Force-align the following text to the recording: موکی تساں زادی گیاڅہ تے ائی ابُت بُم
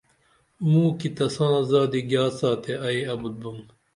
موکی 0.71 1.09
تساں 1.15 1.55
زادی 1.69 2.01
گیاڅہ 2.09 2.49
تے 2.63 2.73
ائی 2.85 3.01
ابُت 3.13 3.33
بُم 3.41 3.57